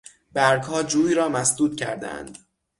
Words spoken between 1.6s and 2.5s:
کردهاند.